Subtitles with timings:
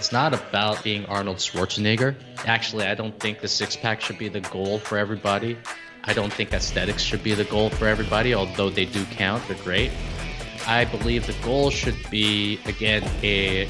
[0.00, 2.14] It's not about being Arnold Schwarzenegger.
[2.46, 5.58] Actually, I don't think the six pack should be the goal for everybody.
[6.04, 9.46] I don't think aesthetics should be the goal for everybody, although they do count.
[9.46, 9.90] They're great.
[10.66, 13.68] I believe the goal should be, again, a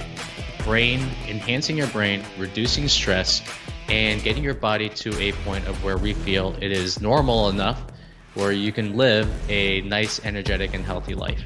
[0.62, 3.42] brain, enhancing your brain, reducing stress,
[3.88, 7.82] and getting your body to a point of where we feel it is normal enough
[8.34, 11.42] where you can live a nice, energetic, and healthy life.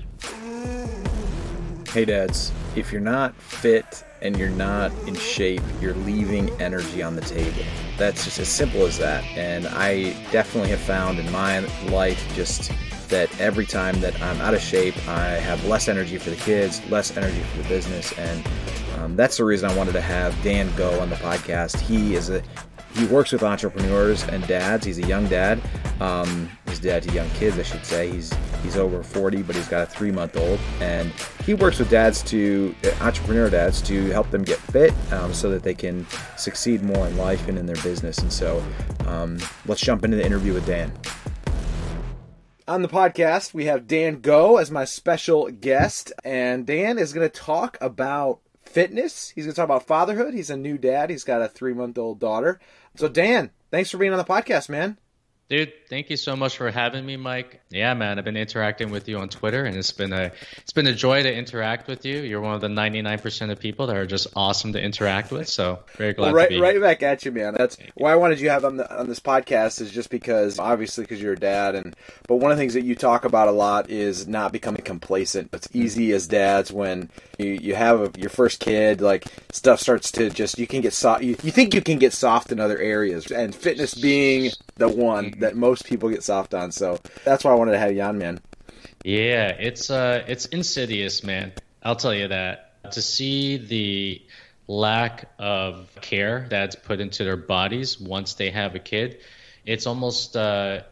[1.91, 7.15] Hey, dads, if you're not fit and you're not in shape, you're leaving energy on
[7.15, 7.63] the table.
[7.99, 9.23] That's just as simple as that.
[9.37, 11.61] And I definitely have found in my
[11.91, 12.73] life just
[13.11, 16.81] that every time that I'm out of shape, I have less energy for the kids,
[16.91, 18.19] less energy for the business.
[18.19, 18.49] And
[18.97, 21.79] um, that's the reason I wanted to have Dan Go on the podcast.
[21.79, 22.43] He is a
[22.95, 24.87] he works with entrepreneurs and dads.
[24.87, 25.61] He's a young dad.
[26.01, 26.49] Um,
[26.85, 28.11] dad to young kids, I should say.
[28.11, 31.11] He's he's over 40, but he's got a three month old, and
[31.45, 35.51] he works with dads to uh, entrepreneur dads to help them get fit um, so
[35.51, 38.19] that they can succeed more in life and in their business.
[38.19, 38.63] And so,
[39.07, 40.93] um, let's jump into the interview with Dan.
[42.67, 47.29] On the podcast, we have Dan Go as my special guest, and Dan is going
[47.29, 49.31] to talk about fitness.
[49.31, 50.33] He's going to talk about fatherhood.
[50.33, 51.11] He's a new dad.
[51.11, 52.61] He's got a three month old daughter.
[52.97, 54.99] So, Dan, thanks for being on the podcast, man.
[55.51, 57.61] Dude, thank you so much for having me, Mike.
[57.69, 60.87] Yeah, man, I've been interacting with you on Twitter, and it's been a it's been
[60.87, 62.21] a joy to interact with you.
[62.21, 65.47] You're one of the 99% of people that are just awesome to interact with.
[65.47, 67.55] So very glad well, right, to be right back at you, man.
[67.59, 70.59] That's why I wanted you to have on the on this podcast is just because
[70.59, 71.95] obviously because you're a dad, and
[72.27, 75.51] but one of the things that you talk about a lot is not becoming complacent.
[75.53, 80.11] It's easy as dads when you you have a, your first kid, like stuff starts
[80.13, 81.23] to just you can get soft.
[81.23, 85.35] You, you think you can get soft in other areas, and fitness being the one
[85.39, 86.73] that most people get soft on.
[86.73, 88.41] So that's why I wanted to have you on, man.
[89.05, 91.53] Yeah, it's uh it's insidious, man.
[91.83, 92.71] I'll tell you that.
[92.93, 94.23] To see the
[94.67, 99.21] lack of care that's put into their bodies once they have a kid,
[99.65, 100.83] it's almost uh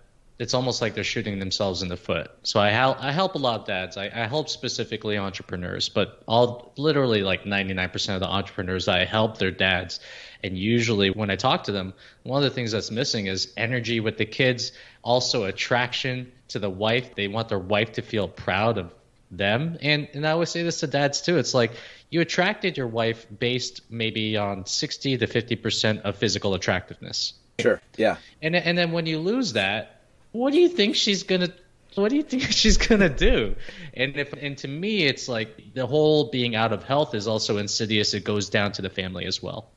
[0.42, 2.28] it's almost like they're shooting themselves in the foot.
[2.42, 3.97] So I help I help a lot of dads.
[3.97, 9.38] I, I help specifically entrepreneurs, but all literally like 99% of the entrepreneurs I help
[9.38, 10.00] their dads.
[10.42, 11.94] And usually when I talk to them,
[12.25, 14.72] one of the things that's missing is energy with the kids,
[15.04, 17.14] also attraction to the wife.
[17.14, 18.92] They want their wife to feel proud of
[19.31, 19.78] them.
[19.81, 21.38] And and I always say this to dads too.
[21.38, 21.70] It's like
[22.10, 27.34] you attracted your wife based maybe on 60 to 50% of physical attractiveness.
[27.60, 27.81] Sure.
[27.97, 28.16] Yeah.
[28.42, 30.01] And and then when you lose that,
[30.32, 31.48] what do you think she's gonna
[31.94, 33.54] what do you think she's gonna do?
[33.94, 37.59] And if and to me, it's like the whole being out of health is also
[37.59, 38.15] insidious.
[38.15, 39.70] It goes down to the family as well.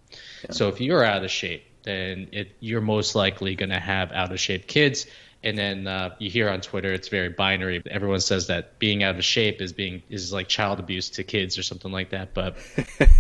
[0.44, 0.52] Yeah.
[0.52, 4.40] So if you're out of shape, then it, you're most likely gonna have out of
[4.40, 5.06] shape kids.
[5.44, 7.84] And then uh, you hear on Twitter, it's very binary.
[7.86, 11.60] Everyone says that being out of shape is being is like child abuse to kids
[11.60, 12.34] or something like that.
[12.34, 12.58] But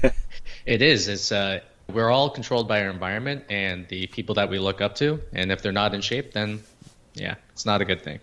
[0.65, 1.07] it is.
[1.07, 1.59] It's uh,
[1.91, 5.21] we're all controlled by our environment and the people that we look up to.
[5.33, 6.63] And if they're not in shape, then
[7.15, 8.19] yeah, it's not a good thing.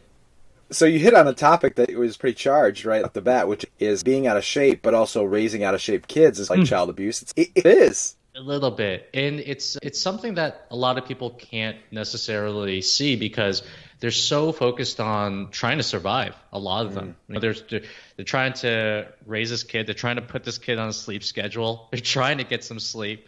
[0.71, 3.67] So you hit on a topic that was pretty charged right off the bat, which
[3.79, 6.67] is being out of shape, but also raising out of shape kids is like mm.
[6.67, 7.21] child abuse.
[7.21, 11.05] It's, it, it is a little bit, and it's it's something that a lot of
[11.05, 13.63] people can't necessarily see because
[14.01, 16.35] they're so focused on trying to survive.
[16.53, 17.15] A lot of them, mm.
[17.29, 19.87] you know, they're, they're they're trying to raise this kid.
[19.87, 21.89] They're trying to put this kid on a sleep schedule.
[21.91, 23.27] They're trying to get some sleep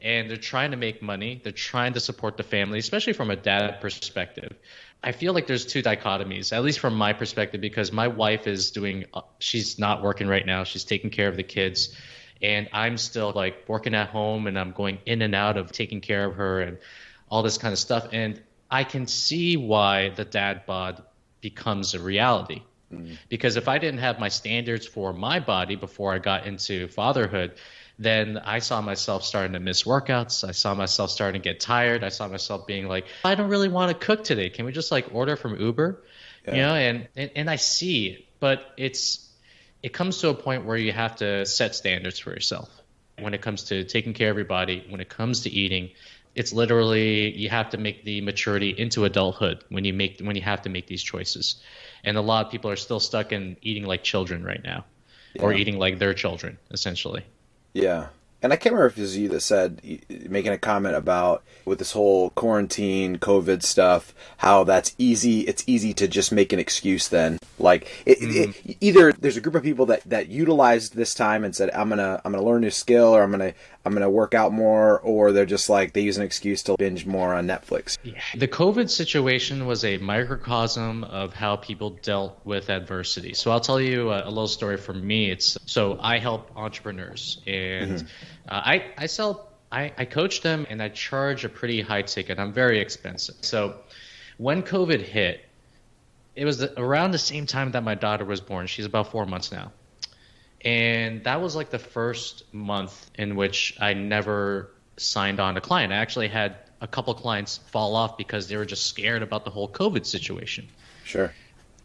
[0.00, 1.40] and they're trying to make money.
[1.42, 4.54] They're trying to support the family, especially from a dad perspective.
[5.06, 8.72] I feel like there's two dichotomies, at least from my perspective, because my wife is
[8.72, 9.04] doing,
[9.38, 10.64] she's not working right now.
[10.64, 11.96] She's taking care of the kids.
[12.42, 16.00] And I'm still like working at home and I'm going in and out of taking
[16.00, 16.78] care of her and
[17.30, 18.08] all this kind of stuff.
[18.12, 21.04] And I can see why the dad bod
[21.40, 22.62] becomes a reality.
[22.92, 23.14] Mm-hmm.
[23.28, 27.54] Because if I didn't have my standards for my body before I got into fatherhood,
[27.98, 30.46] then I saw myself starting to miss workouts.
[30.46, 32.04] I saw myself starting to get tired.
[32.04, 34.50] I saw myself being like, I don't really want to cook today.
[34.50, 36.02] Can we just like order from Uber?
[36.46, 36.54] Yeah.
[36.54, 39.28] You know, and, and and I see, but it's
[39.82, 42.68] it comes to a point where you have to set standards for yourself
[43.18, 45.90] when it comes to taking care of your body, when it comes to eating.
[46.34, 50.42] It's literally you have to make the maturity into adulthood when you make when you
[50.42, 51.62] have to make these choices.
[52.04, 54.84] And a lot of people are still stuck in eating like children right now.
[55.34, 55.42] Yeah.
[55.42, 57.24] Or eating like their children, essentially.
[57.76, 58.06] Yeah.
[58.42, 61.78] And I can't remember if it was you that said, making a comment about with
[61.78, 65.40] this whole quarantine, COVID stuff, how that's easy.
[65.40, 67.38] It's easy to just make an excuse then.
[67.58, 68.70] Like, it, mm-hmm.
[68.70, 71.88] it, either there's a group of people that, that utilized this time and said, I'm
[71.88, 73.54] gonna, I'm gonna learn a new skill or I'm gonna,
[73.86, 76.74] I'm going to work out more, or they're just like they use an excuse to
[76.76, 77.98] binge more on Netflix.
[78.02, 78.20] Yeah.
[78.34, 83.34] The COVID situation was a microcosm of how people dealt with adversity.
[83.34, 85.30] So I'll tell you a, a little story from me.
[85.30, 88.06] It's so I help entrepreneurs, and mm-hmm.
[88.48, 92.38] Uh, I I sell I, I coach them and I charge a pretty high ticket.
[92.38, 93.36] I'm very expensive.
[93.42, 93.76] So
[94.36, 95.44] when COVID hit,
[96.34, 98.66] it was the, around the same time that my daughter was born.
[98.66, 99.72] She's about four months now.
[100.64, 105.92] And that was like the first month in which I never signed on a client.
[105.92, 109.50] I actually had a couple clients fall off because they were just scared about the
[109.50, 110.68] whole COVID situation.
[111.04, 111.32] Sure.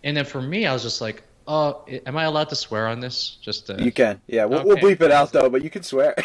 [0.04, 3.00] And then for me, I was just like, oh, am I allowed to swear on
[3.00, 3.38] this?
[3.42, 3.82] Just to...
[3.82, 4.22] you can.
[4.28, 4.68] Yeah, we'll, okay.
[4.68, 6.16] we'll bleep it out though, but you can swear.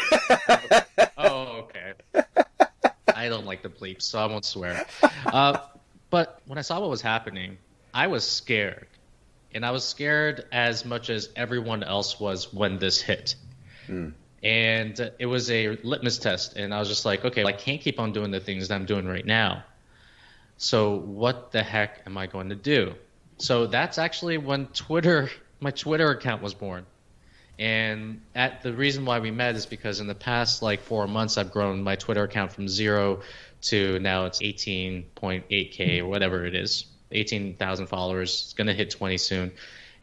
[1.17, 1.93] oh, okay.
[3.13, 4.85] I don't like the bleep, so I won't swear.
[5.25, 5.59] Uh,
[6.09, 7.57] but when I saw what was happening,
[7.93, 8.87] I was scared.
[9.57, 13.33] And I was scared as much as everyone else was when this hit.
[13.87, 14.13] Mm.
[14.43, 16.57] And it was a litmus test.
[16.57, 18.85] And I was just like, okay, I can't keep on doing the things that I'm
[18.85, 19.63] doing right now.
[20.57, 22.93] So what the heck am I going to do?
[23.39, 26.85] So that's actually when Twitter, my Twitter account was born.
[27.57, 31.35] And at the reason why we met is because in the past like four months,
[31.35, 33.21] I've grown my Twitter account from zero
[33.63, 38.43] to now it's 18.8k or whatever it is, 18,000 followers.
[38.45, 39.51] It's gonna hit 20 soon,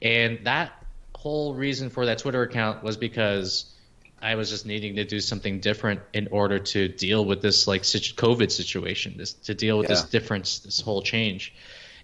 [0.03, 0.73] and that
[1.15, 3.73] whole reason for that Twitter account was because
[4.21, 7.83] I was just needing to do something different in order to deal with this like
[7.83, 9.95] COVID situation, this to deal with yeah.
[9.95, 11.55] this difference, this whole change.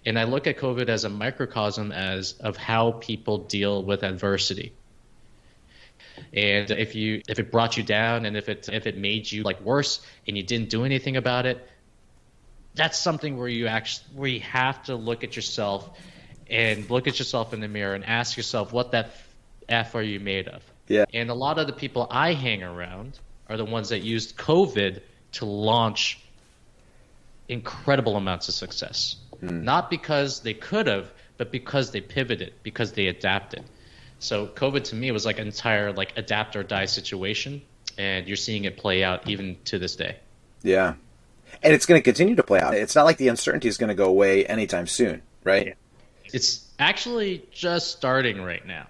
[0.05, 4.73] And I look at COVID as a microcosm as of how people deal with adversity
[6.33, 9.43] and if you if it brought you down and if it if it made you
[9.43, 11.67] like worse and you didn't do anything about it
[12.75, 15.89] that's something where you actually where you have to look at yourself
[16.49, 19.11] and look at yourself in the mirror and ask yourself what that
[19.69, 20.63] f are you made of?
[20.87, 21.05] Yeah.
[21.13, 23.17] And a lot of the people i hang around
[23.49, 25.01] are the ones that used covid
[25.33, 26.19] to launch
[27.47, 29.17] incredible amounts of success.
[29.41, 29.63] Mm.
[29.63, 33.63] not because they could have but because they pivoted because they adapted.
[34.19, 37.63] So COVID to me was like an entire like adapt or die situation,
[37.97, 40.17] and you're seeing it play out even to this day.
[40.61, 40.93] Yeah,
[41.63, 42.73] and it's going to continue to play out.
[42.73, 45.67] It's not like the uncertainty is going to go away anytime soon, right?
[45.67, 45.73] Yeah.
[46.33, 48.87] It's actually just starting right now,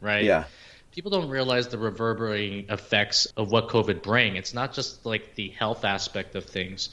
[0.00, 0.24] right?
[0.24, 0.44] Yeah.
[0.92, 4.36] People don't realize the reverberating effects of what COVID bring.
[4.36, 6.90] It's not just like the health aspect of things.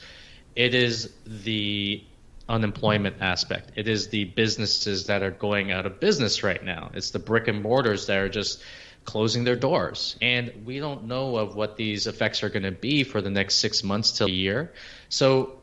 [0.54, 2.02] It is the
[2.48, 3.72] unemployment aspect.
[3.76, 6.90] It is the businesses that are going out of business right now.
[6.94, 8.62] It's the brick and mortars that are just
[9.08, 10.16] closing their doors.
[10.20, 13.54] And we don't know of what these effects are going to be for the next
[13.54, 14.74] six months to a year.
[15.08, 15.58] So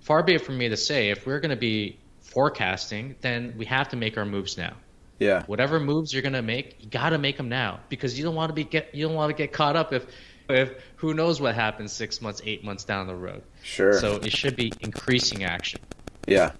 [0.00, 3.66] far be it from me to say, if we're going to be forecasting, then we
[3.66, 4.74] have to make our moves now.
[5.20, 5.44] Yeah.
[5.46, 8.34] Whatever moves you're going to make, you got to make them now because you don't
[8.34, 10.06] want to be get you don't want to get caught up if
[10.48, 13.42] if who knows what happens 6 months, 8 months down the road.
[13.62, 13.92] Sure.
[13.92, 15.80] So it should be increasing action.
[16.26, 16.52] Yeah.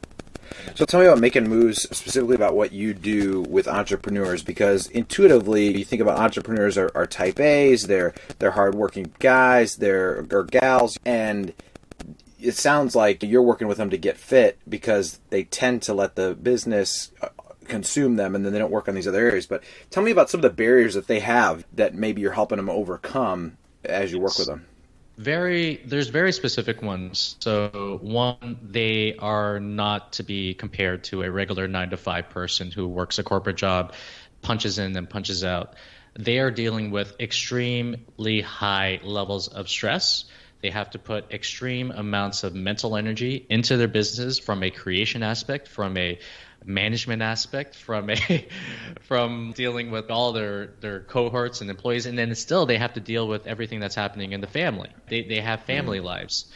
[0.74, 5.76] So tell me about making moves specifically about what you do with entrepreneurs because intuitively
[5.78, 10.98] you think about entrepreneurs are, are type A's, they're they're hardworking guys, they're or gals,
[11.04, 11.52] and
[12.40, 16.16] it sounds like you're working with them to get fit because they tend to let
[16.16, 17.28] the business uh,
[17.66, 19.46] consume them and then they don't work on these other areas.
[19.46, 22.56] But tell me about some of the barriers that they have that maybe you're helping
[22.56, 24.66] them overcome as you work with them
[25.20, 27.36] very there's very specific ones.
[27.40, 32.70] So one they are not to be compared to a regular 9 to 5 person
[32.70, 33.92] who works a corporate job
[34.40, 35.74] punches in and punches out.
[36.18, 40.24] They are dealing with extremely high levels of stress.
[40.62, 45.22] They have to put extreme amounts of mental energy into their businesses from a creation
[45.22, 46.18] aspect from a
[46.64, 48.48] management aspect from a
[49.02, 52.06] from dealing with all their their cohorts and employees.
[52.06, 54.90] And then still they have to deal with everything that's happening in the family.
[55.08, 56.04] They they have family mm.
[56.04, 56.46] lives.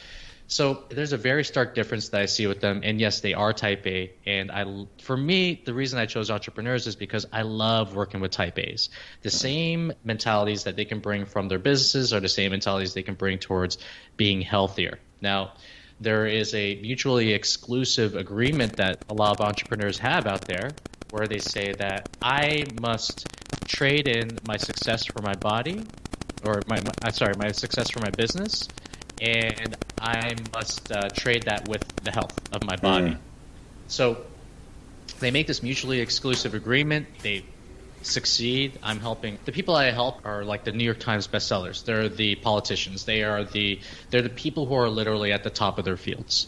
[0.47, 2.83] So there's a very stark difference that I see with them.
[2.85, 4.13] And yes they are type A.
[4.27, 8.31] And I for me the reason I chose entrepreneurs is because I love working with
[8.31, 8.91] type A's.
[9.23, 13.03] The same mentalities that they can bring from their businesses are the same mentalities they
[13.03, 13.79] can bring towards
[14.17, 14.99] being healthier.
[15.21, 15.55] Now
[16.01, 20.71] there is a mutually exclusive agreement that a lot of entrepreneurs have out there
[21.11, 23.27] where they say that I must
[23.67, 25.83] trade in my success for my body
[26.45, 28.69] or my, I'm sorry, my success for my business
[29.21, 33.11] and I must uh, trade that with the health of my body.
[33.11, 33.19] Mm.
[33.87, 34.25] So
[35.21, 37.07] they make this mutually exclusive agreement.
[37.23, 37.45] They
[38.07, 38.79] succeed.
[38.83, 41.85] I'm helping the people I help are like the New York Times bestsellers.
[41.85, 43.05] They're the politicians.
[43.05, 43.81] They are the
[44.11, 46.47] they're the people who are literally at the top of their fields.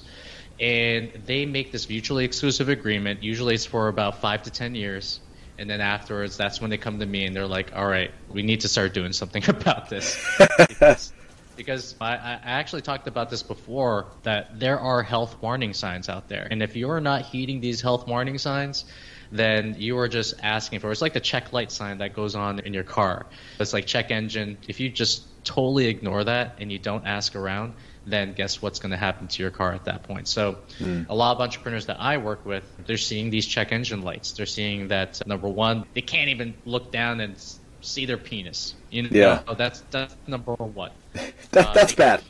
[0.59, 3.23] And they make this mutually exclusive agreement.
[3.23, 5.21] Usually it's for about five to ten years.
[5.59, 8.43] And then afterwards, that's when they come to me and they're like, all right, we
[8.43, 10.23] need to start doing something about this.
[10.69, 11.13] because,
[11.57, 16.29] because I, I actually talked about this before that there are health warning signs out
[16.29, 16.47] there.
[16.51, 18.85] And if you're not heeding these health warning signs,
[19.33, 22.61] then you are just asking for it's like the check light sign that goes on
[22.61, 23.27] in your car.
[23.59, 24.59] It's like check engine.
[24.69, 27.75] If you just totally ignore that and you don't ask around,
[28.07, 30.29] then guess what's going to happen to your car at that point?
[30.29, 31.09] So, mm.
[31.09, 34.33] a lot of entrepreneurs that I work with, they're seeing these check engine lights.
[34.33, 37.37] They're seeing that number one, they can't even look down and
[37.81, 38.75] see their penis.
[38.91, 39.55] You know, yeah.
[39.55, 40.93] that's that's number one.
[41.51, 42.23] that, uh, that's bad.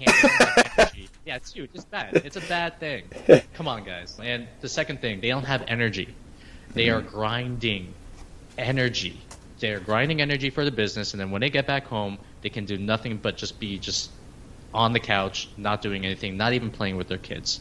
[1.27, 1.71] yeah, it's huge.
[1.75, 2.17] It's bad.
[2.17, 3.05] It's a bad thing.
[3.55, 4.19] Come on, guys.
[4.23, 6.15] And the second thing, they don't have energy.
[6.77, 7.17] They are mm-hmm.
[7.17, 7.95] grinding
[8.59, 9.19] energy.
[9.61, 12.51] They are grinding energy for the business, and then when they get back home, they
[12.51, 14.11] can do nothing but just be just
[14.75, 17.61] on the couch, not doing anything, not even playing with their kids.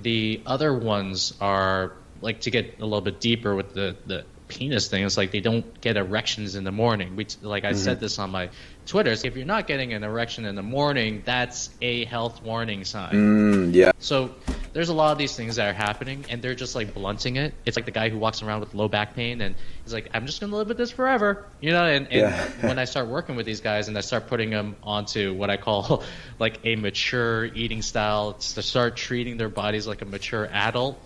[0.00, 4.88] The other ones are like to get a little bit deeper with the, the penis
[4.88, 5.04] thing.
[5.04, 7.16] It's like they don't get erections in the morning.
[7.16, 7.78] We like I mm-hmm.
[7.78, 8.50] said this on my
[8.84, 9.14] Twitter.
[9.14, 13.12] So if you're not getting an erection in the morning, that's a health warning sign.
[13.12, 13.92] Mm, yeah.
[14.00, 14.34] So
[14.72, 17.54] there's a lot of these things that are happening, and they're just like blunting it.
[17.64, 19.54] It's like the guy who walks around with low back pain, and
[19.84, 21.84] he's like, "I'm just gonna live with this forever," you know.
[21.84, 22.66] And, and yeah.
[22.66, 25.56] when I start working with these guys, and I start putting them onto what I
[25.56, 26.02] call
[26.38, 31.00] like a mature eating style, to start treating their bodies like a mature adult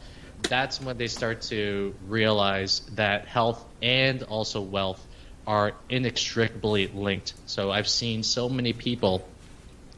[0.48, 5.04] that's when they start to realize that health and also wealth
[5.46, 7.34] are inextricably linked.
[7.46, 9.26] So I've seen so many people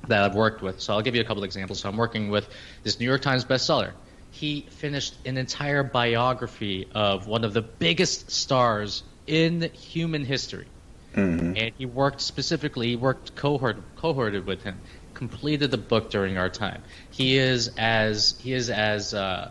[0.09, 0.81] that I've worked with.
[0.81, 1.81] So I'll give you a couple of examples.
[1.81, 2.49] So I'm working with
[2.83, 3.93] this New York Times bestseller.
[4.31, 10.67] He finished an entire biography of one of the biggest stars in human history.
[11.15, 11.57] Mm-hmm.
[11.57, 14.79] And he worked specifically, he worked cohort, cohorted with him,
[15.15, 16.83] completed the book during our time.
[17.11, 19.51] He is as he is as uh,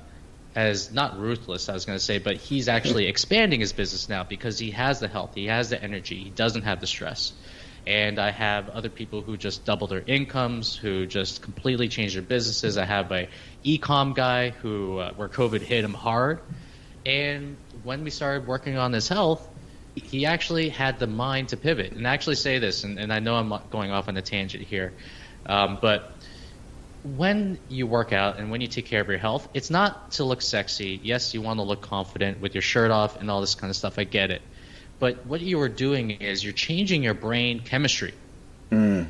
[0.56, 4.24] as not ruthless, I was going to say, but he's actually expanding his business now
[4.24, 7.34] because he has the health, he has the energy, he doesn't have the stress.
[7.86, 12.24] And I have other people who just double their incomes, who just completely change their
[12.24, 12.80] businesses.
[12.80, 13.30] I have a
[13.62, 16.40] e-com guy who, uh, where COVID hit him hard,
[17.06, 19.48] and when we started working on his health,
[19.94, 21.92] he actually had the mind to pivot.
[21.92, 24.64] And I actually say this, and, and I know I'm going off on a tangent
[24.64, 24.94] here,
[25.46, 26.15] um, but
[27.06, 30.24] when you work out and when you take care of your health, it's not to
[30.24, 31.00] look sexy.
[31.04, 33.78] Yes, you want to look confident with your shirt off and all this kind of
[33.78, 34.00] stuff.
[34.00, 34.42] I get it.
[34.98, 38.14] But what you are doing is you're changing your brain chemistry.
[38.72, 39.08] Mm.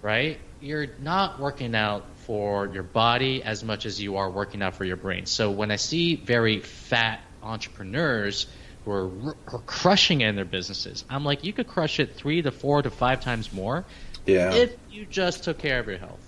[0.00, 0.38] Right?
[0.60, 4.84] You're not working out for your body as much as you are working out for
[4.84, 5.26] your brain.
[5.26, 8.46] So when I see very fat entrepreneurs
[8.84, 9.10] who are,
[9.48, 12.80] are crushing it in their businesses, I'm like, you could crush it three to four
[12.80, 13.84] to five times more
[14.24, 14.54] yeah.
[14.54, 16.20] if you just took care of your health.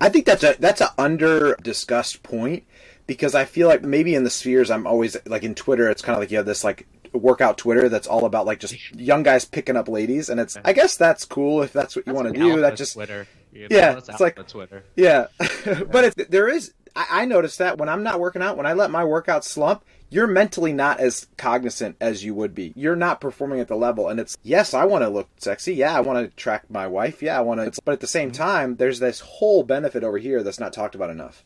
[0.00, 2.64] I think that's a that's an under discussed point
[3.06, 6.14] because I feel like maybe in the spheres I'm always like in Twitter it's kind
[6.14, 9.44] of like you have this like workout Twitter that's all about like just young guys
[9.44, 12.38] picking up ladies and it's I guess that's cool if that's what you want to
[12.38, 12.60] do.
[12.60, 13.26] That just Twitter.
[13.52, 14.84] You know, yeah, it's like Twitter.
[14.94, 15.26] Yeah,
[15.90, 16.74] but there is.
[16.94, 19.84] I, I noticed that when I'm not working out, when I let my workout slump,
[20.10, 22.72] you're mentally not as cognizant as you would be.
[22.74, 24.08] You're not performing at the level.
[24.08, 25.74] And it's, yes, I want to look sexy.
[25.74, 27.22] Yeah, I want to attract my wife.
[27.22, 27.80] Yeah, I want to.
[27.84, 28.42] But at the same mm-hmm.
[28.42, 31.44] time, there's this whole benefit over here that's not talked about enough.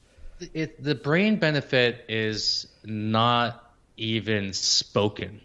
[0.54, 5.40] It, the brain benefit is not even spoken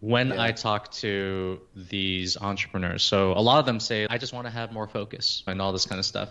[0.00, 0.42] when yeah.
[0.42, 3.02] I talk to these entrepreneurs.
[3.02, 5.72] So a lot of them say, I just want to have more focus and all
[5.72, 6.28] this kind of stuff.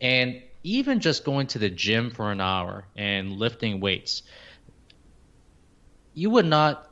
[0.00, 4.22] And even just going to the gym for an hour and lifting weights,
[6.14, 6.88] you would not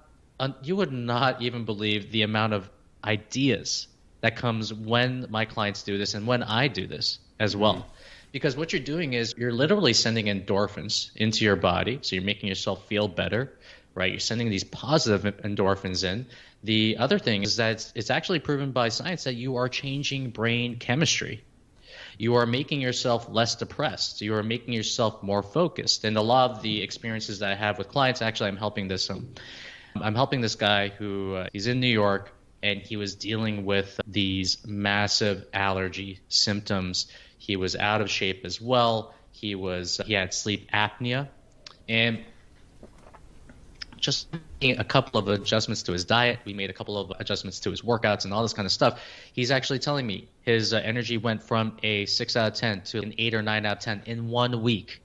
[0.63, 2.71] you would not even believe the amount of
[3.05, 3.89] ideas
[4.23, 7.75] that comes when my clients do this and when I do this as well.
[7.75, 7.89] Mm-hmm.
[8.33, 12.49] Because what you're doing is you're literally sending endorphins into your body, so you're making
[12.49, 13.53] yourself feel better,
[13.95, 14.13] right?
[14.13, 16.27] You're sending these positive endorphins in.
[16.63, 20.31] The other thing is that it's, it's actually proven by science that you are changing
[20.31, 21.43] brain chemistry
[22.21, 24.21] you are making yourself less depressed.
[24.21, 26.05] You are making yourself more focused.
[26.05, 29.09] And a lot of the experiences that I have with clients, actually, I'm helping this.
[29.09, 29.33] Um,
[29.99, 32.31] I'm helping this guy who uh, he's in New York
[32.63, 37.07] and he was dealing with these massive allergy symptoms.
[37.39, 39.15] He was out of shape as well.
[39.33, 41.29] He was he had sleep apnea,
[41.89, 42.19] and
[43.97, 44.29] just
[44.63, 46.41] a couple of adjustments to his diet.
[46.45, 49.01] We made a couple of adjustments to his workouts and all this kind of stuff.
[49.33, 52.99] He's actually telling me his uh, energy went from a six out of 10 to
[53.03, 55.03] an eight or nine out of 10 in one week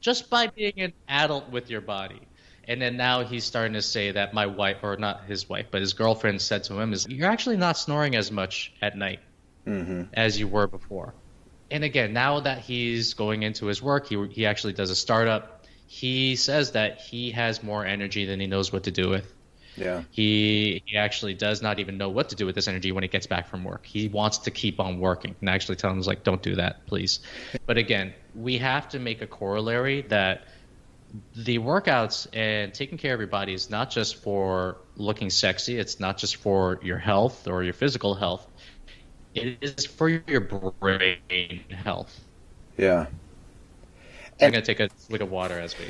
[0.00, 2.20] just by being an adult with your body.
[2.66, 5.80] And then now he's starting to say that my wife, or not his wife, but
[5.80, 9.20] his girlfriend said to him, is you're actually not snoring as much at night
[9.66, 10.02] mm-hmm.
[10.12, 11.14] as you were before.
[11.70, 15.58] And again, now that he's going into his work, he, he actually does a startup
[15.88, 19.32] he says that he has more energy than he knows what to do with.
[19.78, 20.02] Yeah.
[20.10, 23.08] He he actually does not even know what to do with this energy when he
[23.08, 23.86] gets back from work.
[23.86, 25.34] He wants to keep on working.
[25.40, 27.20] And I actually tell him like, don't do that, please.
[27.66, 30.46] But again, we have to make a corollary that
[31.34, 35.78] the workouts and taking care of your body is not just for looking sexy.
[35.78, 38.46] It's not just for your health or your physical health.
[39.34, 42.18] it is for your brain health.
[42.76, 43.06] Yeah.
[44.40, 45.86] I'm gonna take a look of water as we.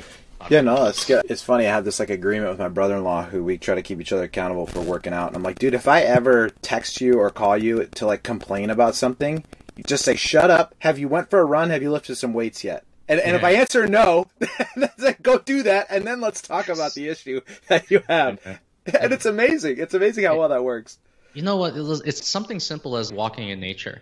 [0.49, 1.25] Yeah, no, it's good.
[1.29, 1.67] It's funny.
[1.67, 4.23] I have this like agreement with my brother-in-law who we try to keep each other
[4.23, 5.27] accountable for working out.
[5.27, 8.69] And I'm like, dude, if I ever text you or call you to like complain
[8.69, 9.43] about something,
[9.75, 11.69] you just say, "Shut up." Have you went for a run?
[11.69, 12.85] Have you lifted some weights yet?
[13.07, 13.37] And, and yeah.
[13.37, 14.27] if I answer no,
[14.75, 18.39] then go do that, and then let's talk about the issue that you have.
[18.45, 19.77] And it's amazing.
[19.77, 20.99] It's amazing how well that works.
[21.33, 21.73] You know what?
[21.75, 24.01] It's something simple as walking in nature,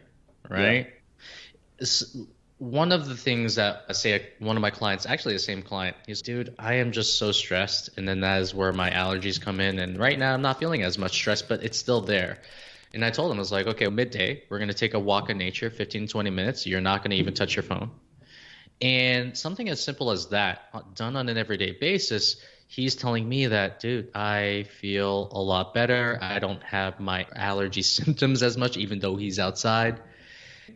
[0.50, 0.88] right?
[1.80, 2.24] Yeah
[2.60, 5.96] one of the things that I say one of my clients, actually the same client,
[6.08, 7.92] he's, dude, I am just so stressed.
[7.98, 9.78] And then that is where my allergies come in.
[9.80, 12.40] And right now I'm not feeling as much stress, but it's still there.
[12.94, 15.30] And I told him, I was like, okay, midday, we're going to take a walk
[15.30, 16.66] in nature, 15, 20 minutes.
[16.66, 17.92] You're not going to even touch your phone.
[18.82, 22.38] And something as simple as that, uh, done on an everyday basis,
[22.68, 26.18] he's telling me that, dude, I feel a lot better.
[26.22, 30.00] I don't have my allergy symptoms as much, even though he's outside.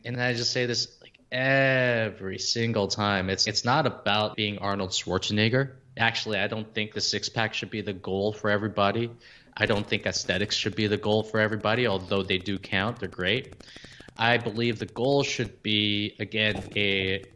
[0.05, 0.87] And I just say this
[1.31, 3.29] every single time.
[3.29, 5.73] It's it's not about being Arnold Schwarzenegger.
[5.97, 9.09] Actually, I don't think the six pack should be the goal for everybody.
[9.57, 12.99] I don't think aesthetics should be the goal for everybody, although they do count.
[12.99, 13.53] They're great.
[14.17, 17.27] I believe the goal should be again a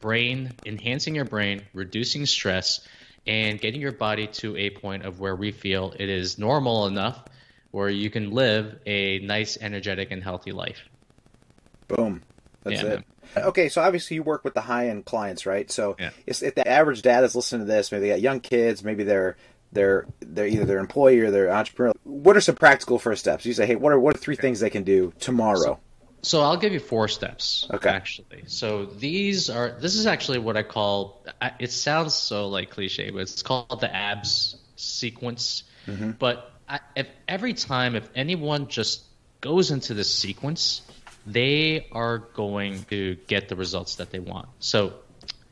[0.00, 2.86] brain enhancing your brain, reducing stress,
[3.26, 7.22] and getting your body to a point of where we feel it is normal enough
[7.72, 10.80] where you can live a nice, energetic, and healthy life.
[11.88, 12.22] Boom.
[12.66, 13.04] That's yeah, it.
[13.34, 13.44] Man.
[13.46, 15.70] Okay, so obviously you work with the high end clients, right?
[15.70, 16.10] So yeah.
[16.26, 19.36] if the average dad is listening to this, maybe they got young kids, maybe they're
[19.72, 21.94] they're they're either their employee or their entrepreneur.
[22.04, 23.46] What are some practical first steps?
[23.46, 25.58] You say, hey, what are what are three things they can do tomorrow?
[25.58, 25.78] So,
[26.22, 27.68] so I'll give you four steps.
[27.72, 27.88] Okay.
[27.88, 31.24] Actually, so these are this is actually what I call.
[31.60, 35.64] It sounds so like cliche, but it's called the abs sequence.
[35.86, 36.12] Mm-hmm.
[36.12, 39.04] But I, if every time if anyone just
[39.40, 40.82] goes into this sequence
[41.26, 44.48] they are going to get the results that they want.
[44.60, 44.94] So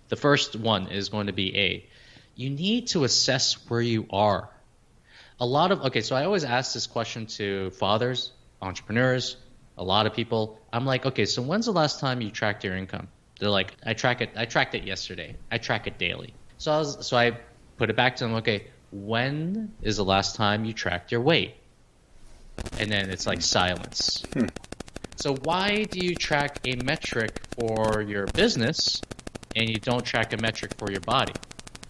[0.08, 1.88] the first one is going to be A.
[2.36, 4.48] You need to assess where you are.
[5.40, 8.32] A lot of, okay, so I always ask this question to fathers,
[8.62, 9.36] entrepreneurs,
[9.76, 10.60] a lot of people.
[10.72, 13.08] I'm like, okay, so when's the last time you tracked your income?
[13.40, 15.36] They're like, I track it, I tracked it yesterday.
[15.50, 16.34] I track it daily.
[16.58, 17.36] So I was, so I
[17.76, 21.56] put it back to them, okay, when is the last time you tracked your weight?
[22.78, 24.24] And then it's like silence.
[24.32, 24.46] Hmm.
[25.16, 29.00] So why do you track a metric for your business
[29.54, 31.32] and you don't track a metric for your body?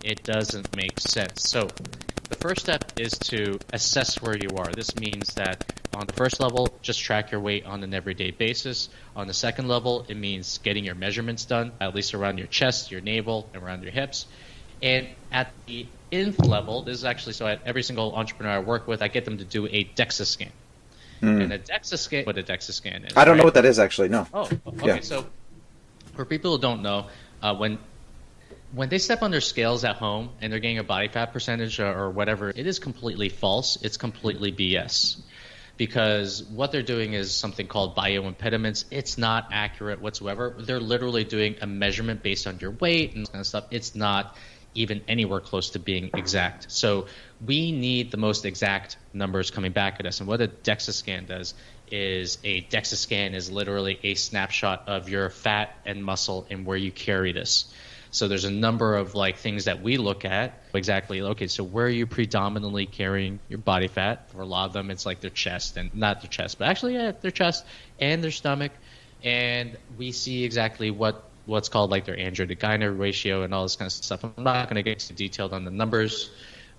[0.02, 1.48] It doesn't make sense.
[1.48, 1.68] So
[2.28, 4.70] the first step is to assess where you are.
[4.72, 8.88] This means that on the first level, just track your weight on an everyday basis.
[9.16, 12.90] On the second level, it means getting your measurements done, at least around your chest,
[12.90, 14.26] your navel, and around your hips.
[14.82, 18.86] And at the nth level, this is actually so at every single entrepreneur I work
[18.86, 20.52] with, I get them to do a DEXA scan.
[21.24, 21.42] Mm.
[21.42, 23.16] And a DEXA scan, what a DEXA scan is.
[23.16, 23.38] I don't right?
[23.38, 24.08] know what that is actually.
[24.08, 24.26] No.
[24.32, 24.86] Oh, okay.
[24.86, 25.00] Yeah.
[25.00, 25.26] So,
[26.14, 27.06] for people who don't know,
[27.42, 27.78] uh, when
[28.72, 31.78] when they step on their scales at home and they're getting a body fat percentage
[31.80, 33.78] or, or whatever, it is completely false.
[33.82, 35.20] It's completely BS
[35.76, 38.84] because what they're doing is something called bioimpediments.
[38.90, 40.54] It's not accurate whatsoever.
[40.58, 43.66] They're literally doing a measurement based on your weight and kind of stuff.
[43.70, 44.36] It's not
[44.74, 46.70] even anywhere close to being exact.
[46.70, 47.06] So
[47.44, 50.20] we need the most exact numbers coming back at us.
[50.20, 51.54] And what a DEXA scan does
[51.90, 56.76] is a DEXA scan is literally a snapshot of your fat and muscle and where
[56.76, 57.72] you carry this.
[58.10, 61.20] So there's a number of like things that we look at exactly.
[61.20, 64.30] Okay, so where are you predominantly carrying your body fat?
[64.30, 66.94] For a lot of them, it's like their chest and not their chest, but actually
[66.94, 67.66] yeah, their chest
[67.98, 68.70] and their stomach.
[69.24, 73.62] And we see exactly what what's called like their android to gynoid ratio and all
[73.62, 74.24] this kind of stuff.
[74.24, 76.30] I'm not going to get too detailed on the numbers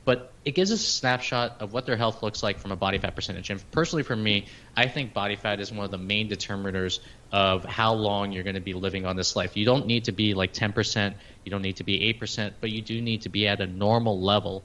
[0.06, 3.00] but it gives us a snapshot of what their health looks like from a body
[3.00, 3.50] fat percentage.
[3.50, 4.46] And personally, for me,
[4.78, 7.00] I think body fat is one of the main determiners
[7.32, 9.58] of how long you're going to be living on this life.
[9.58, 12.84] You don't need to be like 10%, you don't need to be 8%, but you
[12.84, 14.64] do need to be at a normal level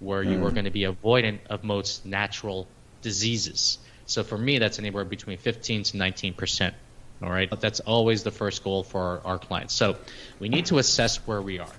[0.00, 0.32] where mm.
[0.32, 0.54] you are mm.
[0.54, 2.66] going to be avoidant of most natural
[3.00, 3.78] diseases.
[4.06, 6.74] So for me, that's anywhere between 15 to 19%.
[7.22, 9.74] All right, but that's always the first goal for our, our clients.
[9.74, 9.96] So
[10.38, 11.72] we need to assess where we are.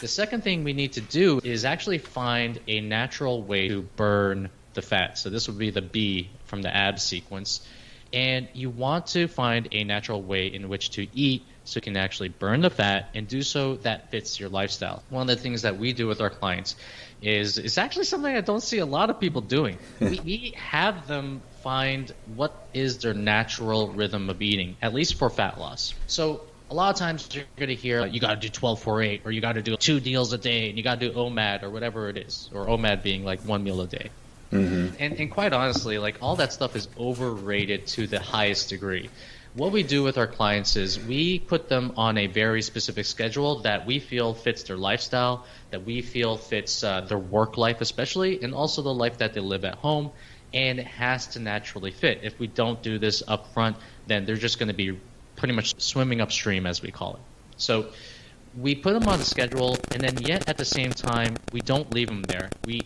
[0.00, 4.50] The second thing we need to do is actually find a natural way to burn
[4.74, 5.16] the fat.
[5.16, 7.66] So this would be the B from the ab sequence.
[8.12, 11.96] And you want to find a natural way in which to eat so you can
[11.96, 15.02] actually burn the fat and do so that fits your lifestyle.
[15.08, 16.76] One of the things that we do with our clients
[17.22, 19.78] is it's actually something I don't see a lot of people doing.
[20.00, 25.30] we, we have them find what is their natural rhythm of eating, at least for
[25.30, 25.94] fat loss.
[26.06, 29.02] So a lot of times you're going to hear you got to do 12 4
[29.02, 31.14] 8 or you got to do two deals a day and you got to do
[31.14, 34.10] OMAD or whatever it is, or OMAD being like one meal a day.
[34.52, 35.02] Mm-hmm.
[35.02, 39.08] And, and quite honestly, like all that stuff is overrated to the highest degree.
[39.54, 43.60] What we do with our clients is we put them on a very specific schedule
[43.60, 48.42] that we feel fits their lifestyle, that we feel fits uh, their work life, especially,
[48.42, 50.10] and also the life that they live at home.
[50.54, 52.20] And it has to naturally fit.
[52.22, 54.98] If we don't do this up front, then they're just going to be
[55.36, 57.20] pretty much swimming upstream, as we call it.
[57.56, 57.86] So
[58.56, 61.92] we put them on a schedule, and then yet at the same time, we don't
[61.92, 62.50] leave them there.
[62.64, 62.82] We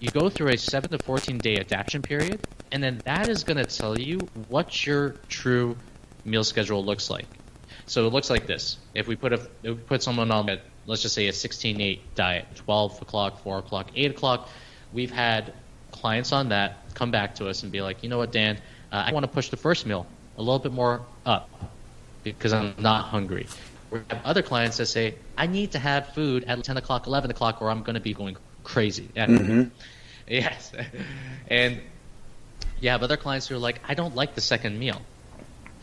[0.00, 2.40] you go through a 7 to 14 day adaptation period,
[2.72, 5.76] and then that is going to tell you what your true
[6.24, 7.26] meal schedule looks like.
[7.86, 8.78] So it looks like this.
[8.94, 12.00] If we put a if we put someone on a let's just say a 16-8
[12.16, 14.48] diet, 12 o'clock, 4 o'clock, 8 o'clock,
[14.92, 15.52] we've had
[15.92, 18.58] clients on that come back to us and be like, you know what, Dan,
[18.90, 21.48] uh, I want to push the first meal a little bit more up
[22.22, 23.46] because I'm not hungry.
[23.90, 27.30] We have other clients that say, I need to have food at 10 o'clock, 11
[27.30, 29.08] o'clock, or I'm going to be going crazy.
[29.14, 29.64] Mm-hmm.
[30.28, 30.72] Yes.
[31.48, 31.80] and
[32.80, 35.02] you have other clients who are like, I don't like the second meal.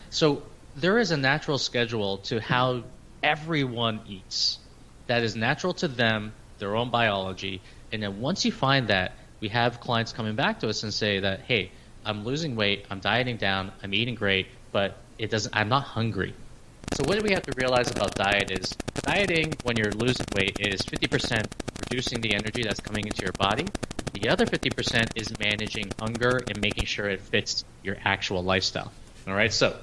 [0.08, 0.42] So
[0.76, 2.84] there is a natural schedule to how
[3.22, 4.58] everyone eats
[5.06, 7.60] that is natural to them, their own biology.
[7.92, 11.20] And then once you find that, we have clients coming back to us and say
[11.20, 11.72] that, hey,
[12.04, 16.34] I'm losing weight, I'm dieting down, I'm eating great, but it doesn't I'm not hungry.
[16.94, 20.58] So what do we have to realize about diet is dieting when you're losing weight
[20.60, 21.46] is 50%
[21.90, 23.66] reducing the energy that's coming into your body.
[24.12, 28.92] The other 50% is managing hunger and making sure it fits your actual lifestyle.
[29.26, 29.78] All right, so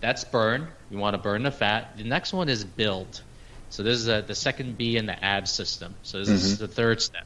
[0.00, 0.68] that's burn.
[0.90, 1.96] We want to burn the fat.
[1.96, 3.22] The next one is build.
[3.70, 5.94] So this is a, the second B in the AB system.
[6.02, 6.36] So this mm-hmm.
[6.36, 7.24] is the third step.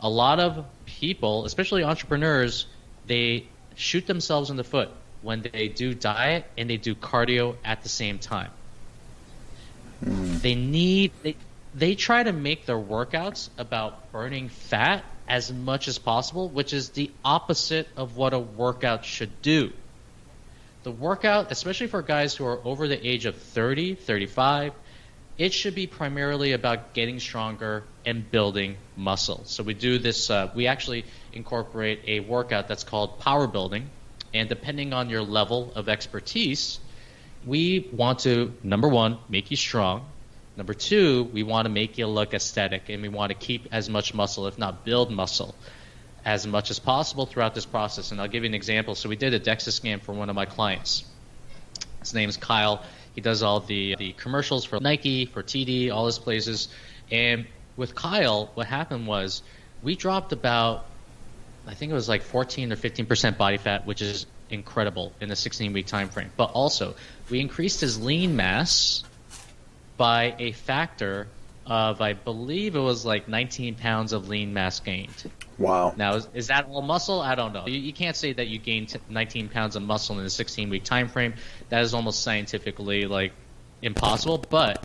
[0.00, 2.66] A lot of people, especially entrepreneurs,
[3.06, 4.90] they shoot themselves in the foot
[5.22, 8.50] when they do diet and they do cardio at the same time.
[10.04, 10.40] Mm.
[10.40, 11.36] They need they
[11.74, 16.90] they try to make their workouts about burning fat as much as possible, which is
[16.90, 19.72] the opposite of what a workout should do.
[20.82, 24.72] The workout, especially for guys who are over the age of 30, 35,
[25.38, 29.42] it should be primarily about getting stronger and building muscle.
[29.44, 33.90] So we do this, uh, we actually incorporate a workout that's called power building,
[34.32, 36.80] and depending on your level of expertise,
[37.46, 40.04] we want to, number one, make you strong.
[40.56, 43.88] Number two, we want to make you look aesthetic and we want to keep as
[43.88, 45.54] much muscle, if not build muscle,
[46.24, 48.12] as much as possible throughout this process.
[48.12, 48.94] And I'll give you an example.
[48.94, 51.04] So we did a DEXA scan for one of my clients.
[52.00, 52.82] His name is Kyle.
[53.14, 56.68] He does all the, the commercials for Nike, for TD, all his places.
[57.10, 57.46] And
[57.80, 59.42] with Kyle, what happened was
[59.82, 60.84] we dropped about
[61.66, 65.30] I think it was like 14 or 15 percent body fat, which is incredible in
[65.30, 66.30] a 16 week time frame.
[66.36, 66.94] But also,
[67.30, 69.02] we increased his lean mass
[69.96, 71.28] by a factor
[71.66, 75.30] of, I believe it was like 19 pounds of lean mass gained.
[75.58, 75.94] Wow.
[75.96, 77.20] Now, is, is that all muscle?
[77.20, 77.66] I don't know.
[77.66, 80.84] You, you can't say that you gained 19 pounds of muscle in a 16 week
[80.84, 81.34] time frame.
[81.68, 83.32] That is almost scientifically like
[83.82, 84.38] impossible.
[84.38, 84.84] But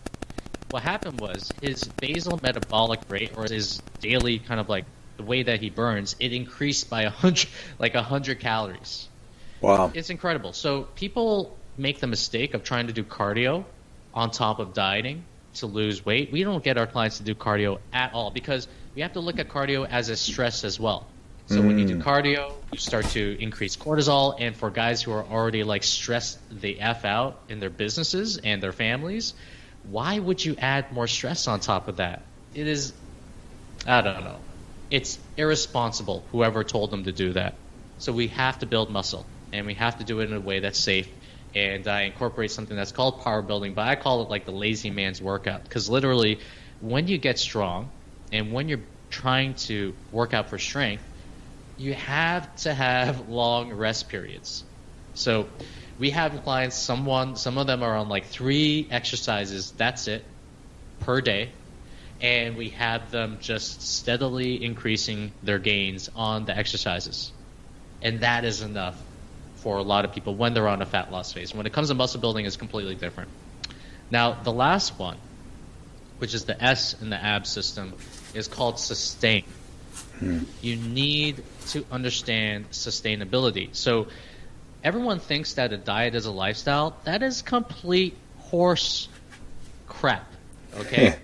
[0.71, 4.85] what happened was his basal metabolic rate, or his daily kind of like
[5.17, 7.49] the way that he burns, it increased by a hundred,
[7.79, 9.07] like a hundred calories.
[9.61, 10.53] Wow, it's incredible.
[10.53, 13.65] So people make the mistake of trying to do cardio
[14.13, 15.23] on top of dieting
[15.55, 16.31] to lose weight.
[16.31, 19.39] We don't get our clients to do cardio at all because we have to look
[19.39, 21.07] at cardio as a stress as well.
[21.47, 21.67] So mm.
[21.67, 22.03] when you do mm.
[22.03, 26.81] cardio, you start to increase cortisol, and for guys who are already like stressed the
[26.81, 29.33] f out in their businesses and their families,
[29.85, 32.27] why would you add more stress on top of that?
[32.53, 32.93] It is,
[33.85, 34.41] I don't know
[34.89, 37.59] it's irresponsible whoever told them to do that.
[37.97, 40.59] So we have to build muscle, and we have to do it in a way
[40.59, 41.09] that's safe.
[41.53, 44.89] And I incorporate something that's called power building, but I call it like the lazy
[44.89, 46.39] man's workout because literally,
[46.79, 47.91] when you get strong
[48.31, 51.03] and when you're trying to work out for strength,
[51.77, 54.65] you have to have long rest periods.
[55.13, 55.47] So
[55.99, 60.23] we have clients, someone, some of them are on like three exercises, that's it,
[60.99, 61.49] per day
[62.21, 67.31] and we have them just steadily increasing their gains on the exercises.
[68.01, 68.99] And that is enough
[69.57, 71.53] for a lot of people when they're on a fat loss phase.
[71.53, 73.29] When it comes to muscle building, it's completely different.
[74.11, 75.17] Now, the last one,
[76.19, 77.93] which is the S in the AB system,
[78.33, 79.43] is called sustain.
[80.19, 80.43] Hmm.
[80.61, 83.75] You need to understand sustainability.
[83.75, 84.07] So,
[84.85, 86.95] everyone thinks that a diet is a lifestyle.
[87.03, 89.09] That is complete horse
[89.87, 90.31] crap.
[90.77, 91.15] Okay?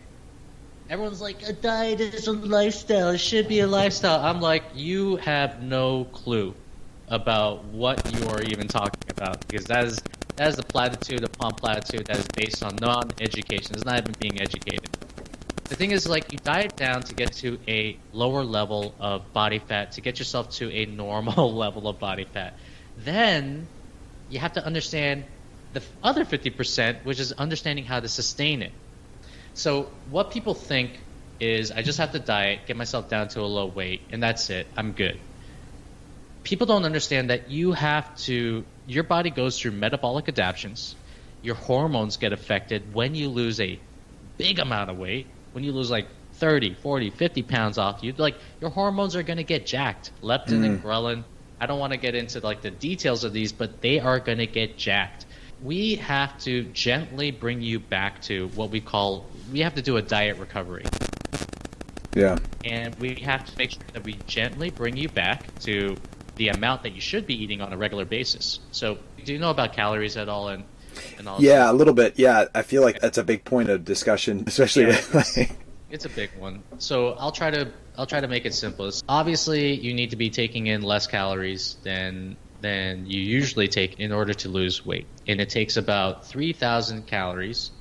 [0.89, 5.15] everyone's like a diet is a lifestyle it should be a lifestyle i'm like you
[5.15, 6.54] have no clue
[7.08, 10.02] about what you are even talking about because that is
[10.36, 14.41] that is the platitude upon platitude that is based on non-education it's not even being
[14.41, 14.89] educated
[15.71, 19.60] The thing is, like, you diet down to get to a lower level of body
[19.60, 22.58] fat, to get yourself to a normal level of body fat.
[22.98, 23.68] Then
[24.30, 25.26] you have to understand
[25.74, 28.72] the other 50%, which is understanding how to sustain it.
[29.54, 31.00] So, what people think
[31.40, 34.50] is I just have to diet, get myself down to a low weight, and that's
[34.50, 34.68] it.
[34.78, 35.20] I'm good.
[36.44, 40.96] People don't understand that you have to, your body goes through metabolic adaptations.
[41.42, 43.80] Your hormones get affected when you lose a
[44.38, 48.36] big amount of weight when you lose like 30, 40, 50 pounds off you, like
[48.60, 50.12] your hormones are going to get jacked.
[50.22, 50.66] Leptin mm.
[50.66, 51.24] and ghrelin.
[51.62, 54.39] I don't want to get into like the details of these, but they are going
[54.39, 55.28] to get jacked.
[55.62, 59.97] We have to gently bring you back to what we call we have to do
[59.97, 60.86] a diet recovery.
[62.15, 62.39] Yeah.
[62.65, 65.95] And we have to make sure that we gently bring you back to
[66.36, 68.60] the amount that you should be eating on a regular basis.
[68.71, 70.63] So, do you know about calories at all and
[71.28, 72.17] all yeah, a little bit.
[72.17, 74.88] Yeah, I feel like that's a big point of discussion, especially.
[74.88, 75.52] Yeah, it's,
[75.92, 76.64] it's a big one.
[76.78, 78.90] So I'll try to I'll try to make it simple.
[79.08, 84.12] Obviously, you need to be taking in less calories than than you usually take in
[84.12, 87.72] order to lose weight, and it takes about three thousand calories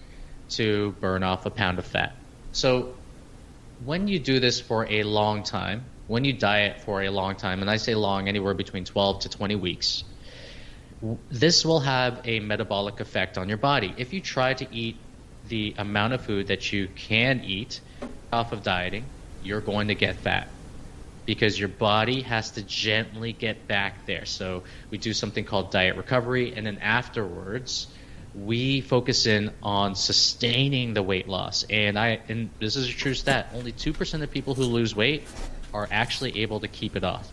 [0.50, 2.16] to burn off a pound of fat.
[2.52, 2.94] So
[3.84, 7.60] when you do this for a long time, when you diet for a long time,
[7.60, 10.02] and I say long, anywhere between 12 to 20 weeks,
[11.30, 13.94] this will have a metabolic effect on your body.
[13.96, 14.96] If you try to eat
[15.50, 17.80] the amount of food that you can eat
[18.32, 19.04] off of dieting,
[19.42, 20.48] you're going to get fat
[21.26, 24.24] because your body has to gently get back there.
[24.24, 27.88] So we do something called diet recovery, and then afterwards,
[28.34, 31.64] we focus in on sustaining the weight loss.
[31.68, 34.96] And I and this is a true stat: only two percent of people who lose
[34.96, 35.24] weight
[35.74, 37.30] are actually able to keep it off.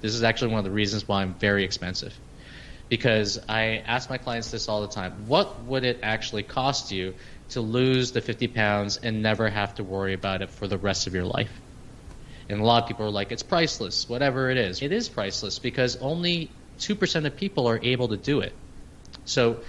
[0.00, 2.14] This is actually one of the reasons why I'm very expensive
[2.88, 5.26] because I ask my clients this all the time.
[5.26, 7.14] What would it actually cost you
[7.54, 11.06] to lose the 50 pounds and never have to worry about it for the rest
[11.06, 11.50] of your life?
[12.48, 14.82] And a lot of people are like, it's priceless, whatever it is.
[14.82, 18.52] It is priceless because only 2% of people are able to do it.
[19.24, 19.60] So,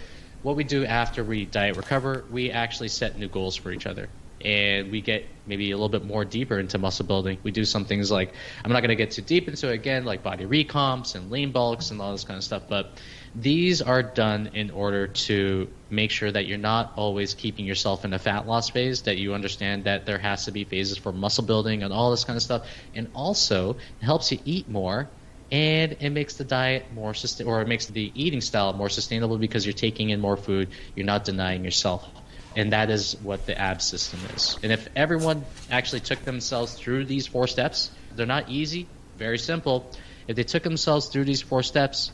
[0.42, 4.10] what we do after we diet recover, we actually set new goals for each other
[4.46, 7.40] and we get maybe a little bit more deeper into muscle building.
[7.42, 10.06] We do some things like I'm not going to get too deep into it again,
[10.06, 13.02] like body recomps and lean bulks and all this kind of stuff, but
[13.36, 18.14] these are done in order to make sure that you're not always keeping yourself in
[18.14, 21.44] a fat loss phase, that you understand that there has to be phases for muscle
[21.44, 25.12] building and all this kind of stuff, and also it helps you eat more
[25.52, 29.38] and it makes the diet more sustain or it makes the eating style more sustainable
[29.38, 32.08] because you're taking in more food, you're not denying yourself
[32.56, 34.58] and that is what the ab system is.
[34.64, 39.94] And if everyone actually took themselves through these four steps, they're not easy, very simple.
[40.28, 42.12] If they took themselves through these four steps,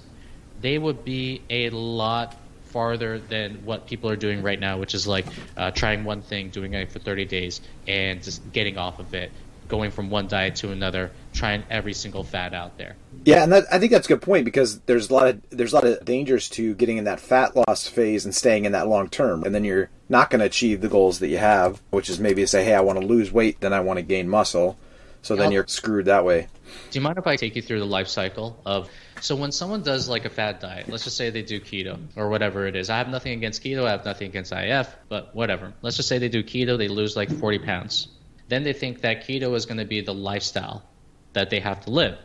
[0.62, 5.06] they would be a lot farther than what people are doing right now, which is
[5.06, 5.26] like
[5.58, 9.32] uh, trying one thing, doing it for 30 days, and just getting off of it,
[9.68, 12.96] going from one diet to another, trying every single fat out there.
[13.26, 15.74] Yeah, and that, I think that's a good point because there's a lot of there's
[15.74, 18.88] a lot of dangers to getting in that fat loss phase and staying in that
[18.88, 22.10] long term, and then you're not going to achieve the goals that you have, which
[22.10, 24.30] is maybe to say, hey, I want to lose weight, then I want to gain
[24.30, 24.78] muscle.
[25.24, 26.48] So then you're screwed that way.
[26.90, 28.90] Do you mind if I take you through the life cycle of
[29.22, 32.30] so when someone does like a fad diet, let's just say they do keto or
[32.30, 32.90] whatever it is.
[32.90, 35.74] I have nothing against keto, I have nothing against IF, but whatever.
[35.82, 38.08] Let's just say they do keto, they lose like 40 pounds
[38.52, 40.84] then they think that keto is going to be the lifestyle
[41.32, 42.18] that they have to live.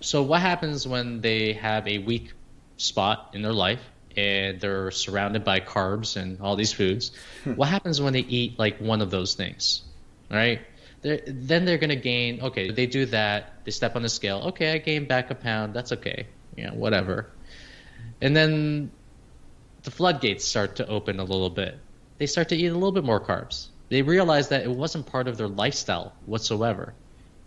[0.00, 2.34] So what happens when they have a weak
[2.76, 3.80] spot in their life
[4.14, 7.12] and they're surrounded by carbs and all these foods?
[7.44, 7.52] Hmm.
[7.52, 9.82] What happens when they eat like one of those things?
[10.30, 10.60] Right?
[11.06, 12.40] They're, then they're going to gain.
[12.40, 13.64] Okay, they do that.
[13.64, 14.48] They step on the scale.
[14.48, 15.74] Okay, I gained back a pound.
[15.74, 16.26] That's okay.
[16.56, 17.30] Yeah, whatever.
[18.20, 18.90] And then
[19.82, 21.78] the floodgates start to open a little bit.
[22.18, 25.28] They start to eat a little bit more carbs they realize that it wasn't part
[25.28, 26.94] of their lifestyle whatsoever.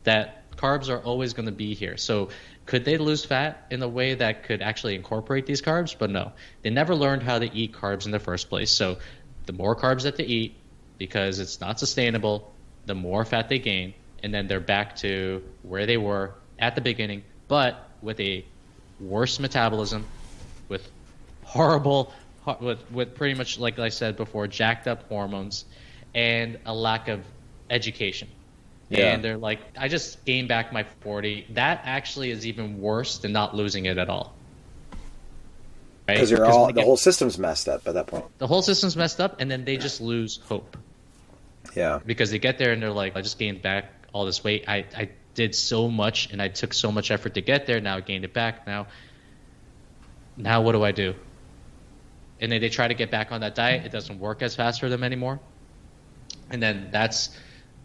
[0.04, 1.98] That carbs are always going to be here.
[1.98, 2.30] So
[2.65, 5.95] could they lose fat in a way that could actually incorporate these carbs?
[5.98, 8.72] But no, they never learned how to eat carbs in the first place.
[8.72, 8.98] So
[9.45, 10.56] the more carbs that they eat,
[10.98, 12.54] because it's not sustainable,
[12.89, 16.82] the more fat they gain, and then they're back to where they were at the
[16.82, 18.43] beginning, but with a
[18.99, 20.06] worse metabolism,
[20.69, 20.89] with
[21.43, 22.12] horrible,
[22.60, 25.65] with with pretty much like I said before, jacked up hormones,
[26.15, 27.23] and a lack of
[27.69, 28.28] education.
[28.89, 29.13] Yeah.
[29.13, 31.45] And they're like, I just gained back my 40.
[31.52, 34.34] That actually is even worse than not losing it at all.
[36.08, 36.39] Because right?
[36.39, 38.25] you're all the get, whole system's messed up at that point.
[38.39, 40.75] The whole system's messed up, and then they just lose hope.
[41.75, 41.99] Yeah.
[42.05, 44.65] Because they get there and they're like, I just gained back all this weight.
[44.67, 47.79] I, I did so much and I took so much effort to get there.
[47.79, 48.65] Now I gained it back.
[48.65, 48.88] Now,
[50.36, 51.15] now what do I do?
[52.41, 53.86] And then they try to get back on that diet.
[53.86, 55.39] It doesn't work as fast for them anymore
[56.49, 57.29] and then that's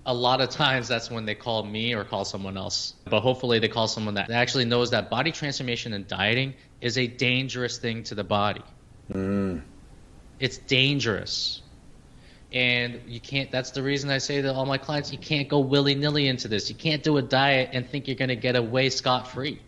[0.06, 2.94] a lot of times that's when they call me or call someone else.
[3.04, 7.06] But hopefully they call someone that actually knows that body transformation and dieting is a
[7.06, 8.62] dangerous thing to the body.
[9.10, 9.62] Mm.
[10.38, 11.62] It's dangerous.
[12.54, 15.58] And you can't, that's the reason I say to all my clients, you can't go
[15.58, 16.70] willy nilly into this.
[16.70, 19.60] You can't do a diet and think you're going to get away scot free.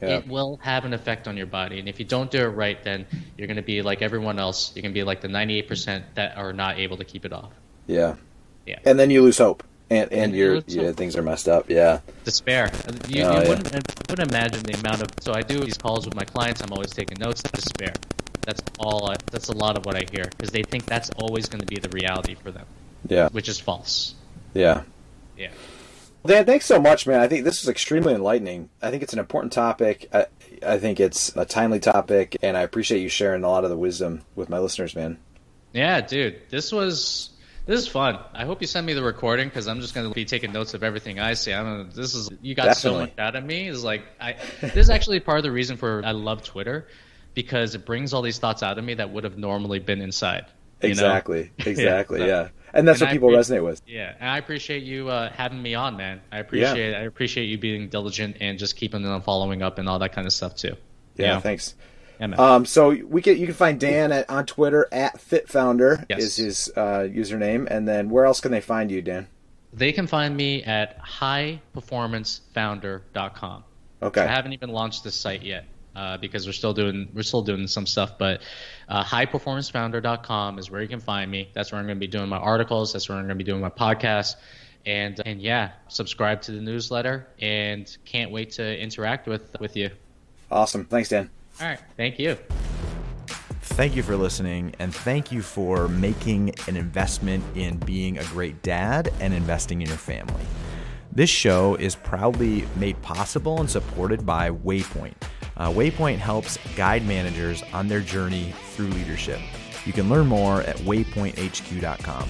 [0.00, 0.18] Yeah.
[0.18, 1.78] It will have an effect on your body.
[1.78, 4.72] And if you don't do it right, then you're going to be like everyone else.
[4.74, 7.52] You're going to be like the 98% that are not able to keep it off.
[7.86, 8.16] Yeah.
[8.66, 8.78] Yeah.
[8.84, 9.62] And then you lose hope.
[9.90, 11.70] And, and, And your yeah, things are messed up.
[11.70, 12.00] Yeah.
[12.24, 12.70] despair.
[13.08, 13.48] You, Oh, you yeah.
[13.48, 15.08] wouldn't, wouldn't imagine the amount of.
[15.20, 16.62] So I do these calls with my clients.
[16.62, 17.42] I'm always taking notes.
[17.42, 17.92] Despair.
[18.46, 19.10] That's all.
[19.10, 21.66] I, that's a lot of what I hear because they think that's always going to
[21.66, 22.64] be the reality for them,
[23.08, 23.28] Yeah.
[23.30, 24.14] which is false.
[24.54, 24.82] Yeah.
[25.36, 25.50] Yeah.
[26.24, 27.20] Dan, thanks so much, man.
[27.20, 28.68] I think this is extremely enlightening.
[28.80, 30.08] I think it's an important topic.
[30.12, 30.26] I,
[30.64, 33.76] I think it's a timely topic, and I appreciate you sharing a lot of the
[33.76, 35.18] wisdom with my listeners, man.
[35.72, 36.40] Yeah, dude.
[36.50, 37.30] This was.
[37.66, 38.20] This is fun.
[38.32, 40.74] I hope you send me the recording because I'm just going to be taking notes
[40.74, 41.52] of everything I see.
[41.52, 41.92] I don't know.
[41.92, 43.66] This is you got so much out of me.
[43.66, 44.36] Is like I.
[44.60, 46.86] This is actually part of the reason for I love Twitter
[47.36, 50.46] because it brings all these thoughts out of me that would have normally been inside.
[50.82, 50.92] you know?
[50.92, 51.52] Exactly.
[51.66, 52.26] Exactly.
[52.26, 52.48] yeah.
[52.72, 53.80] And that's and what I people resonate with.
[53.86, 56.20] Yeah, and I appreciate you uh, having me on, man.
[56.32, 56.98] I appreciate yeah.
[56.98, 60.26] I appreciate you being diligent and just keeping on following up and all that kind
[60.26, 60.74] of stuff too.
[61.16, 61.26] Yeah.
[61.26, 61.38] Yeah.
[61.40, 61.76] Thanks.
[62.20, 62.34] Yeah.
[62.36, 66.22] Um, so we can you can find Dan at, on Twitter at FitFounder Yes.
[66.22, 69.28] is his uh, username, and then where else can they find you, Dan?
[69.72, 73.64] they can find me at highperformancefounder.com.
[74.02, 74.20] Okay.
[74.22, 77.66] I haven't even launched this site yet uh, because we're still doing we're still doing
[77.66, 78.18] some stuff.
[78.18, 78.42] But
[78.88, 81.48] uh, highperformancefounder.com is where you can find me.
[81.54, 82.92] That's where I'm going to be doing my articles.
[82.92, 84.36] That's where I'm going to be doing my podcast.
[84.84, 89.90] And and yeah, subscribe to the newsletter and can't wait to interact with with you.
[90.50, 90.84] Awesome.
[90.84, 91.30] Thanks, Dan.
[91.60, 92.36] All right, thank you.
[93.62, 98.62] Thank you for listening, and thank you for making an investment in being a great
[98.62, 100.44] dad and investing in your family.
[101.10, 105.14] This show is proudly made possible and supported by Waypoint.
[105.56, 109.40] Uh, Waypoint helps guide managers on their journey through leadership.
[109.84, 112.28] You can learn more at waypointhq.com.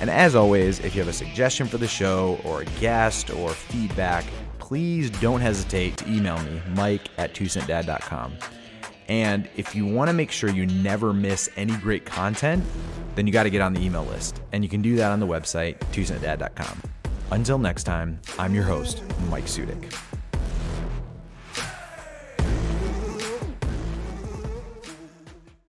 [0.00, 3.50] And as always, if you have a suggestion for the show or a guest or
[3.50, 4.24] feedback,
[4.58, 8.34] please don't hesitate to email me, mike at twocentdad.com.
[9.08, 12.64] And if you want to make sure you never miss any great content,
[13.14, 14.40] then you got to get on the email list.
[14.52, 16.82] And you can do that on the website, twocentdad.com.
[17.30, 19.92] Until next time, I'm your host, Mike Sudik.